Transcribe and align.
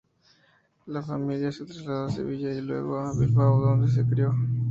La 0.87 1.03
familia 1.03 1.51
se 1.51 1.63
trasladó 1.63 2.05
a 2.05 2.09
Sevilla 2.11 2.51
y 2.51 2.61
luego 2.61 2.97
a 2.97 3.13
Bilbao, 3.15 3.61
donde 3.61 3.87
se 3.91 4.03
crio. 4.03 4.33